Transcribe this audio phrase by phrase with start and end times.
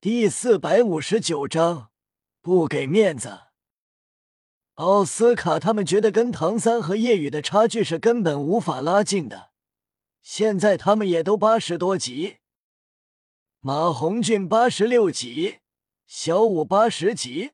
[0.00, 1.90] 第四百五十九章，
[2.40, 3.48] 不给面子。
[4.74, 9.50] 奥斯卡他们觉得跟唐三和叶雨的差距是根本无法拉近的。
[10.22, 12.36] 现在他们也都八十多级，
[13.58, 15.58] 马红俊八十六级，
[16.06, 17.50] 小五八十级，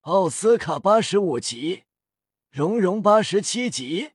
[0.00, 1.84] 奥斯卡八十五级，
[2.50, 4.12] 蓉蓉八十七级，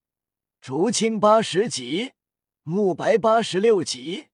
[0.59, 2.13] 竹青八十级，
[2.63, 4.29] 慕白八十六级。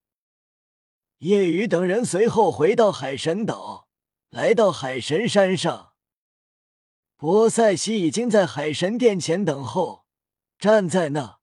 [1.20, 3.88] 叶雨等人随后回到海神岛，
[4.30, 5.94] 来到海神山上。
[7.16, 10.06] 波塞西已经在海神殿前等候，
[10.60, 11.40] 站在那。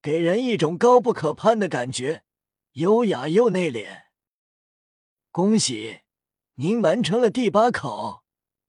[0.00, 2.22] 给人一种高不可攀的感觉，
[2.74, 4.04] 优雅又内敛。
[5.30, 6.02] 恭喜
[6.54, 8.24] 您完成了第八考，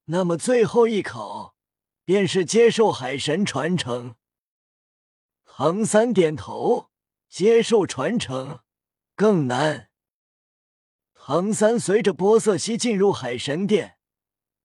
[0.05, 1.55] 那么最后一考
[2.03, 4.15] 便是接受海神传承。
[5.45, 6.89] 唐三点头，
[7.29, 8.61] 接受传承
[9.15, 9.90] 更难。
[11.23, 13.99] 唐三随着波塞西进入海神殿，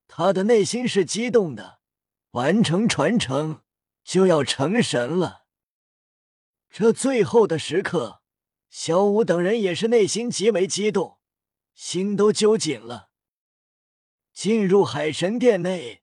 [0.08, 1.80] 他的内心是激动的，
[2.30, 3.60] 完成传承
[4.02, 5.44] 就要成神了。
[6.70, 8.22] 这最后的时刻，
[8.70, 11.18] 小五等人也是内心极为激动，
[11.74, 13.10] 心都揪紧了。
[14.32, 16.02] 进入海神殿内，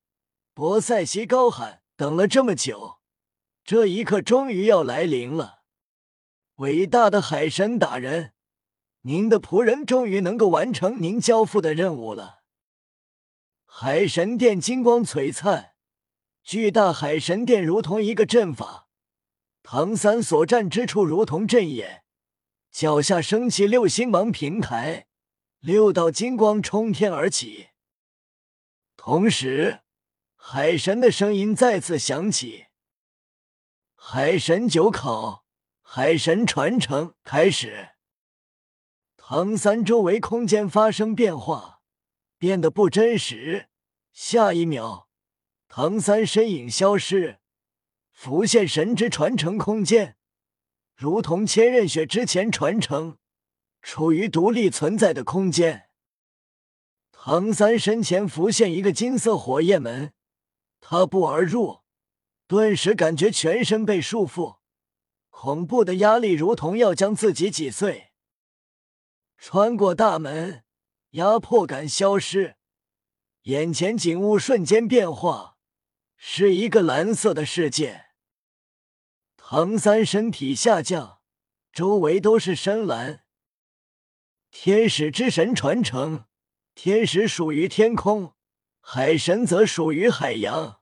[0.54, 3.00] 博塞西高喊：“等了这么久，
[3.64, 5.64] 这一刻终于要来临了！
[6.58, 8.33] 伟大的海神大人，
[9.06, 12.42] 您的仆人终于能够完成您交付的任务了。”
[13.66, 15.74] 海神殿金光璀璨，
[16.42, 18.88] 巨大海神殿如同一个阵法。
[19.62, 22.04] 唐三所站之处如同阵眼，
[22.70, 25.06] 脚下升起六星芒平台，
[25.60, 27.68] 六道金光冲天而起。
[28.96, 29.80] 同时，
[30.36, 32.66] 海神的声音再次响起
[33.96, 35.44] ：“海神九考，
[35.80, 37.90] 海神传承开始。”
[39.26, 41.80] 唐三周围空间发生变化，
[42.36, 43.70] 变得不真实。
[44.12, 45.08] 下一秒，
[45.66, 47.38] 唐三身影消失。
[48.12, 50.18] 浮现神之传承空间，
[50.94, 53.16] 如同千仞雪之前传承，
[53.80, 55.88] 处于独立存在的空间。
[57.10, 60.12] 唐三身前浮现一个金色火焰门，
[60.82, 61.78] 踏步而入，
[62.46, 64.58] 顿时感觉全身被束缚，
[65.30, 68.10] 恐怖的压力如同要将自己挤碎。
[69.46, 70.64] 穿过大门，
[71.10, 72.56] 压迫感消失，
[73.42, 75.58] 眼前景物瞬间变化，
[76.16, 78.06] 是一个蓝色的世界。
[79.36, 81.18] 唐三身体下降，
[81.74, 83.26] 周围都是深蓝。
[84.50, 86.24] 天使之神传承，
[86.74, 88.32] 天使属于天空，
[88.80, 90.80] 海神则属于海洋，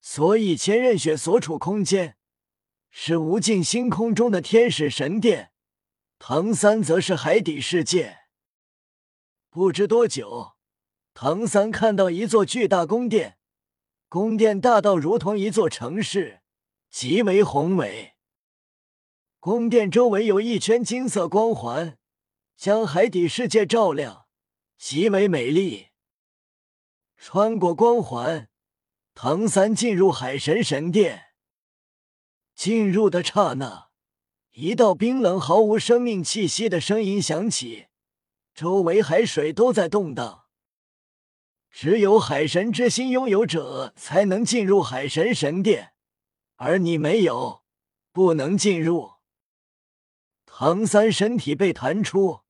[0.00, 2.16] 所以千仞雪所处空间
[2.90, 5.52] 是无尽星空中的天使神殿，
[6.18, 8.18] 唐三则是海底世界。
[9.48, 10.56] 不知多久，
[11.14, 13.38] 唐三看到一座巨大宫殿，
[14.08, 16.42] 宫殿大到如同一座城市。
[16.90, 18.14] 极为宏伟，
[19.40, 21.98] 宫殿周围有一圈金色光环，
[22.56, 24.26] 将海底世界照亮，
[24.78, 25.88] 极为美丽。
[27.18, 28.48] 穿过光环，
[29.14, 31.34] 唐三进入海神神殿。
[32.54, 33.87] 进入的刹那，
[34.60, 37.86] 一道冰冷、毫无生命气息的声音响起，
[38.52, 40.46] 周围海水都在动荡。
[41.70, 45.92] 只有海神之心拥有者才能进入海神神殿。
[46.56, 47.62] 而你没有，
[48.10, 49.12] 不能进入。
[50.44, 52.40] 唐三身体被弹出，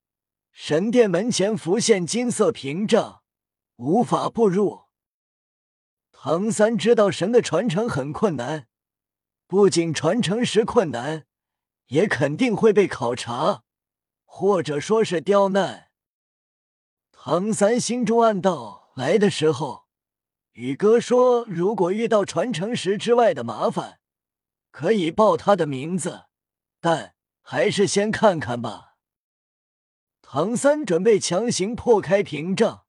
[0.51, 3.21] 神殿门前浮现金色屏障，
[3.75, 4.85] 无法步入。
[6.11, 8.67] 唐三知道神的传承很困难，
[9.45, 11.27] 不仅传承时困难，
[11.89, 13.63] 也肯定会被考察，
[14.25, 15.91] 或者说是刁难。
[17.11, 19.85] 唐三心中暗道：来的时候，
[20.53, 23.99] 宇哥说，如果遇到传承石之外的麻烦。
[24.71, 26.25] 可以报他的名字，
[26.79, 28.97] 但还是先看看吧。
[30.21, 32.85] 唐三准备强行破开屏障，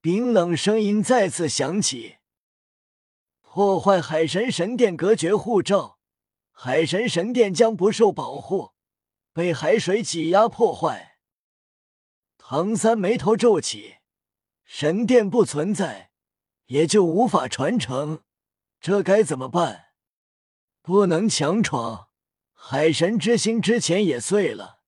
[0.00, 2.18] 冰冷声音再次响起
[3.42, 5.98] ：“破坏海神神殿隔绝护罩，
[6.62, 8.72] 海神神殿将不受保护，
[9.32, 11.16] 被海水挤压破坏。”
[12.36, 13.94] 唐三眉头皱起，
[14.64, 16.10] 神殿不存在，
[16.66, 18.24] 也就无法传承，
[18.78, 19.94] 这该怎么办？
[20.82, 22.10] 不能强闯，
[22.52, 24.82] 海神之心之前也碎了。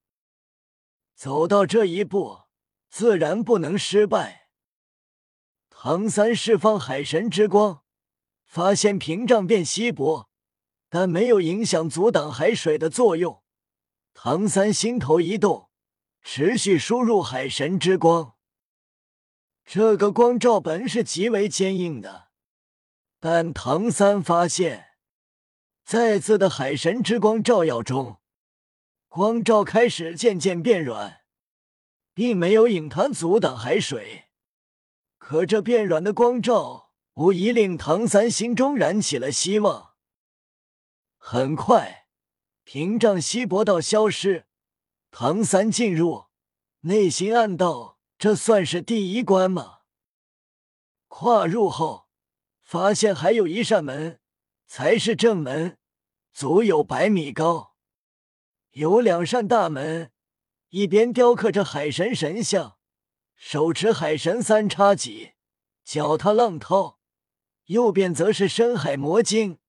[1.14, 2.42] 走到这一步，
[2.90, 4.50] 自然不能失败。
[5.70, 7.82] 唐三释放海神之光，
[8.44, 10.28] 发现屏障变稀薄，
[10.94, 13.42] 但没有影响阻挡海水的作用。
[14.12, 15.70] 唐三心头一动，
[16.20, 18.34] 持续输入海神之光。
[19.64, 22.28] 这个光照本是极为坚硬的，
[23.18, 24.88] 但唐三发现，
[25.82, 28.18] 再次的海神之光照耀中，
[29.08, 31.22] 光照开始渐渐变软，
[32.12, 34.24] 并没有引他阻挡海水。
[35.16, 39.91] 可这变软的光照，无疑令唐三心中燃起了希望。
[41.24, 42.08] 很快，
[42.64, 44.46] 屏障稀薄到消失，
[45.12, 46.24] 唐三进入，
[46.80, 49.82] 内心暗道：这算是第一关吗？
[51.06, 52.08] 跨入后，
[52.60, 54.20] 发现还有一扇门
[54.66, 55.78] 才是正门，
[56.32, 57.76] 足有百米高。
[58.72, 60.10] 有两扇大门，
[60.70, 62.78] 一边雕刻着海神神像，
[63.36, 65.34] 手持海神三叉戟，
[65.84, 66.98] 脚踏浪涛；
[67.66, 69.60] 右边则是深海魔鲸。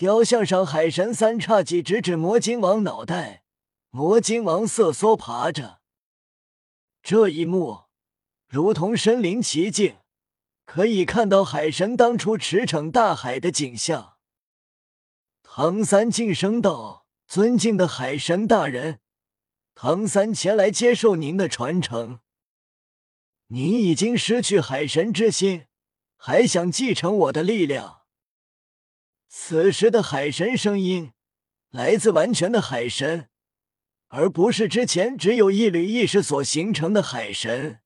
[0.00, 3.42] 雕像上，海神三叉戟直指魔晶王脑袋，
[3.90, 5.80] 魔晶王瑟缩爬着。
[7.02, 7.80] 这一幕
[8.48, 9.98] 如同身临其境，
[10.64, 14.14] 可以看到海神当初驰骋大海的景象。
[15.42, 19.00] 唐三晋升道：“尊敬的海神大人，
[19.74, 22.20] 唐三前来接受您的传承。
[23.48, 25.66] 您已经失去海神之心，
[26.16, 27.98] 还想继承我的力量？”
[29.32, 31.12] 此时的海神声音
[31.70, 33.28] 来自完全的海神，
[34.08, 37.78] 而不是之前只有一缕意识所形成的海神。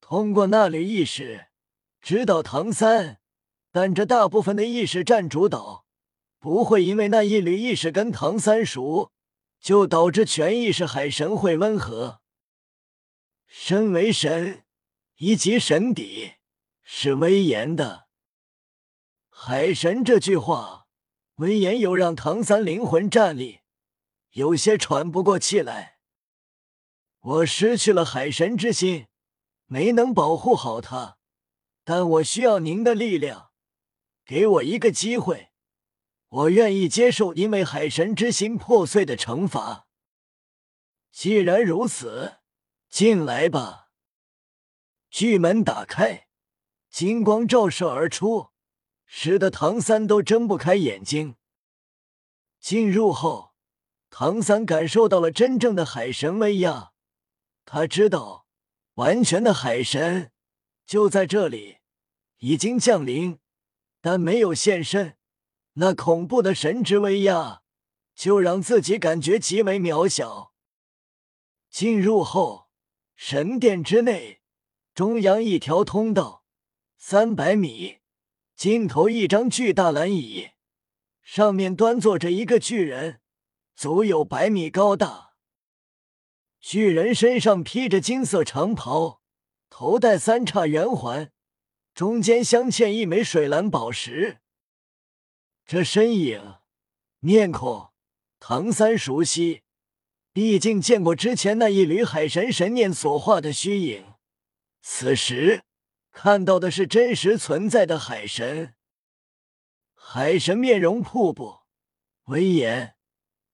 [0.00, 1.46] 通过那缕意识
[2.02, 3.20] 指导唐三，
[3.70, 5.86] 但这大部分的意识占主导，
[6.40, 9.12] 不会因为那一缕意识跟唐三熟，
[9.60, 12.20] 就导致全意识海神会温和。
[13.46, 14.64] 身为神
[15.18, 16.32] 以及神底
[16.82, 18.07] 是威严的。
[19.40, 20.88] 海神这句话，
[21.36, 23.60] 闻言又让唐三灵魂战栗，
[24.32, 26.00] 有些喘不过气来。
[27.20, 29.06] 我失去了海神之心，
[29.66, 31.18] 没能保护好他，
[31.84, 33.52] 但我需要您的力量，
[34.24, 35.52] 给我一个机会，
[36.26, 39.86] 我愿意接受因为海神之心破碎的惩罚。
[41.12, 42.38] 既然如此，
[42.90, 43.90] 进来吧。
[45.08, 46.26] 巨门打开，
[46.90, 48.48] 金光照射而出。
[49.10, 51.34] 使得唐三都睁不开眼睛。
[52.60, 53.54] 进入后，
[54.10, 56.92] 唐三感受到了真正的海神威压。
[57.64, 58.46] 他知道，
[58.94, 60.30] 完全的海神
[60.86, 61.78] 就在这里，
[62.38, 63.38] 已经降临，
[64.00, 65.16] 但没有现身。
[65.74, 67.62] 那恐怖的神之威压，
[68.14, 70.52] 就让自己感觉极为渺小。
[71.70, 72.68] 进入后，
[73.14, 74.42] 神殿之内，
[74.94, 76.44] 中央一条通道，
[76.96, 77.97] 三百米。
[78.58, 80.48] 尽头一张巨大蓝椅，
[81.22, 83.20] 上面端坐着一个巨人，
[83.76, 85.34] 足有百米高大。
[86.58, 89.22] 巨人身上披着金色长袍，
[89.70, 91.30] 头戴三叉圆环，
[91.94, 94.40] 中间镶嵌一枚水蓝宝石。
[95.64, 96.56] 这身影、
[97.20, 97.92] 面孔，
[98.40, 99.62] 唐三熟悉，
[100.32, 104.14] 毕竟见过之前那一缕海神神念所化的虚影。
[104.82, 105.62] 此时。
[106.20, 108.74] 看到的是真实存在的海神，
[109.94, 111.60] 海神面容瀑布，
[112.24, 112.96] 威严，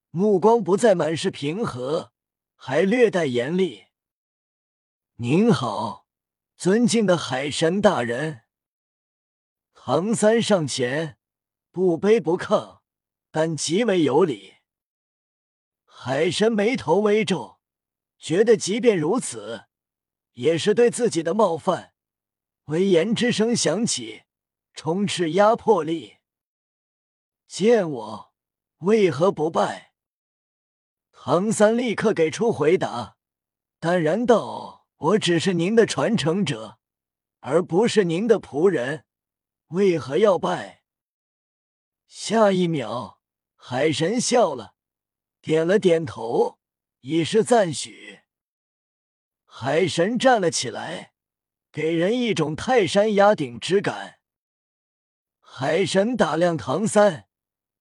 [0.08, 2.14] 目光不再满是平和，
[2.56, 3.88] 还略带严厉。
[5.16, 6.06] 您好，
[6.56, 8.44] 尊敬的海神大人。
[9.74, 11.18] 唐三上前，
[11.70, 12.78] 不卑不亢，
[13.30, 14.54] 但极为有礼。
[15.84, 17.60] 海神眉头微皱，
[18.16, 19.66] 觉得即便如此，
[20.32, 21.93] 也是对自己的冒犯。
[22.66, 24.22] 威严之声响起，
[24.72, 26.16] 充斥压迫力。
[27.46, 28.34] 见我
[28.78, 29.92] 为何不拜？
[31.12, 33.16] 唐三立刻给出回答，
[33.78, 36.78] 淡然道：“我只是您的传承者，
[37.40, 39.04] 而不是您的仆人，
[39.68, 40.82] 为何要拜？”
[42.06, 43.20] 下一秒，
[43.56, 44.74] 海神笑了，
[45.40, 46.58] 点了点头，
[47.00, 48.20] 以示赞许。
[49.44, 51.13] 海神站了起来。
[51.74, 54.20] 给人一种泰山压顶之感。
[55.40, 57.26] 海神打量唐三，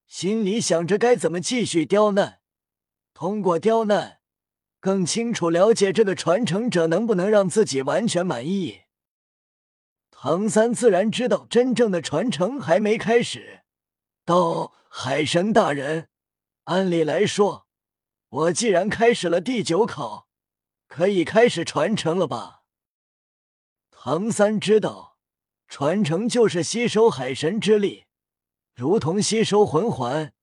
[0.08, 2.40] 心里想着该怎么继续刁难，
[3.14, 4.18] 通过刁难，
[4.80, 8.82] 更清楚了解这个传承者能不能让自己完全满意。
[10.10, 13.62] 唐三自然知道真正的传承还没开始。
[14.26, 16.10] 到：“海神大人，
[16.64, 17.68] 按理来说，
[18.30, 20.28] 我既然开始了第九考，
[20.88, 22.62] 可以开始传承了吧？”
[24.06, 25.18] 唐三知道，
[25.70, 28.04] 传承就是吸收海神之力，
[28.76, 30.34] 如同吸收魂环，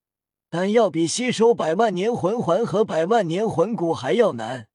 [0.49, 4.71] 但要比吸收百万年魂环和百万年魂骨还要难。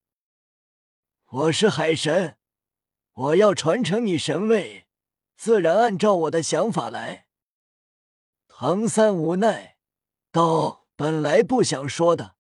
[1.32, 2.38] 我是海神，
[3.14, 4.86] 我要传承你神位，
[5.36, 7.26] 自然按照我的想法来。
[8.48, 9.78] 唐三无奈
[10.32, 12.36] 道：“本来不想说的，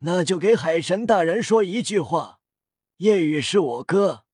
[0.00, 2.40] 那就给海神大人说一句话。
[2.98, 4.26] 夜雨是我哥。”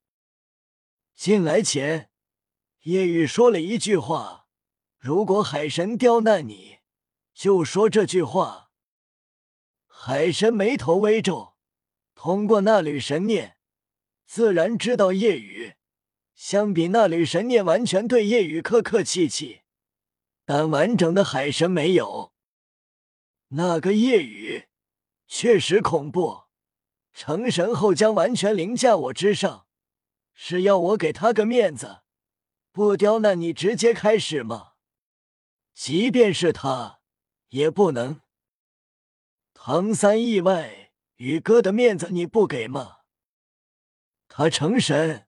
[1.16, 2.10] 进来前，
[2.82, 4.46] 夜雨说了一句话
[5.00, 6.80] ：“如果海神刁难你，
[7.32, 8.70] 就说这句话。”
[9.88, 11.56] 海神眉头微皱，
[12.14, 13.56] 通过那缕神念，
[14.26, 15.76] 自然知道夜雨。
[16.34, 19.62] 相比那缕神念，完全对夜雨客客气气，
[20.44, 22.34] 但完整的海神没有。
[23.48, 24.66] 那个夜雨
[25.26, 26.42] 确实恐怖，
[27.14, 29.65] 成神后将完全凌驾我之上，
[30.38, 32.02] 是要我给他个面子，
[32.70, 34.74] 不刁难你，直接开始吗？
[35.72, 37.00] 即便是他，
[37.48, 38.20] 也不能。
[39.54, 42.98] 唐三意外，宇哥的面子你不给吗？
[44.28, 45.26] 他成神。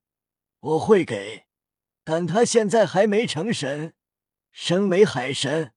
[0.60, 1.46] 我会给，
[2.04, 3.94] 但他现在还没成神。
[4.50, 5.72] 身为海神，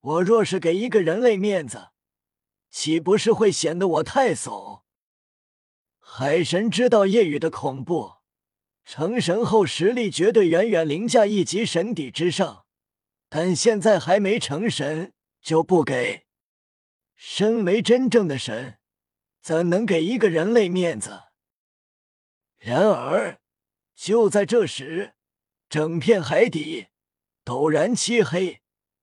[0.00, 1.90] 我若是给一个人类面子，
[2.70, 4.82] 岂不是会显得我太怂？
[5.98, 8.17] 海神知道夜雨的恐怖，
[8.90, 12.64] 成神后实力绝对远远凌驾一级神邸之上，
[13.28, 16.24] 但现在还没成神就不给。
[17.14, 18.78] 身为真正的神，
[19.42, 21.24] 怎能给一个人类面子？
[22.56, 23.38] 然而。
[23.94, 25.12] 就在这时，
[25.68, 26.86] 整片海底
[27.44, 28.62] 陡然漆黑，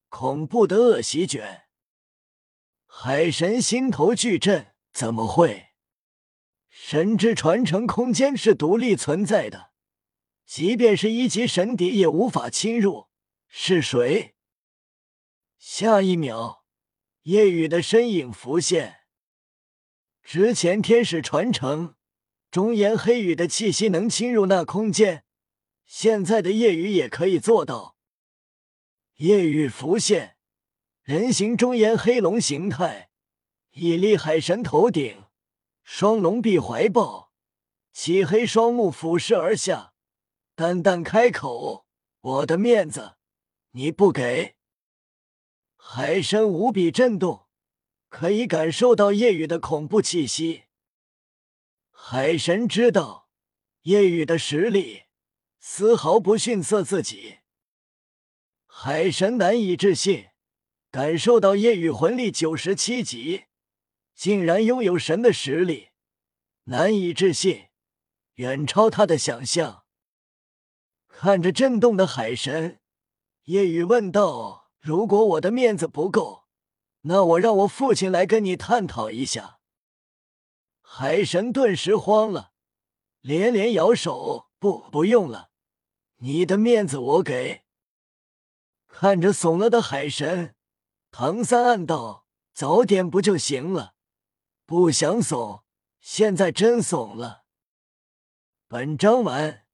[0.10, 1.66] 恐怖的恶席卷。
[2.88, 5.68] 海神心头巨震，怎么会？
[6.70, 9.74] 神之传承空间是独立存在的，
[10.46, 13.08] 即便是一级神邸也无法侵入。
[13.48, 14.36] 是谁？
[15.58, 16.64] 下一秒，
[17.24, 19.02] 夜雨的身影浮现。
[20.24, 21.96] 之前天使传承。
[22.52, 25.26] 中炎黑羽的气息能侵入那空间，
[25.86, 27.98] 现在的夜雨也可以做到。
[29.16, 30.38] 夜雨浮现，
[31.02, 33.10] 人形中炎黑龙形态，
[33.72, 35.26] 屹立海神头顶，
[35.84, 37.34] 双龙臂怀抱，
[37.92, 39.95] 漆黑双目俯视而下，
[40.56, 41.86] 淡淡开口
[42.22, 43.18] ：“我的面子，
[43.72, 44.56] 你不给。”
[45.76, 47.48] 海神无比震动，
[48.08, 50.64] 可以感受到夜雨的恐怖气息。
[51.92, 53.30] 海神知道
[53.82, 55.04] 夜雨的实力
[55.60, 57.40] 丝毫不逊色自己，
[58.66, 60.30] 海神难以置信，
[60.90, 63.44] 感受到夜雨魂力九十七级，
[64.14, 65.90] 竟然拥有神的实力，
[66.64, 67.66] 难以置信，
[68.36, 69.85] 远超他的想象。
[71.18, 72.82] 看着震动的海神，
[73.46, 76.44] 夜雨问道：“如果我的面子不够，
[77.04, 79.60] 那我让我父亲来跟你探讨一下。”
[80.84, 82.52] 海神顿时慌了，
[83.22, 85.52] 连连摇手：“不，不用了，
[86.18, 87.64] 你的面子我给。”
[88.86, 90.54] 看着怂了的海神，
[91.12, 93.96] 唐三暗道：“早点不就行了？
[94.66, 95.64] 不想怂，
[96.02, 97.46] 现在真怂了。”
[98.68, 99.65] 本章完。